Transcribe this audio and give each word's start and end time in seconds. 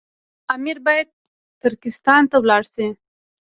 امیر 0.55 0.77
باید 0.85 1.07
ترکستان 1.61 2.21
ته 2.31 2.35
ولاړ 2.43 2.63
شي. 2.73 2.87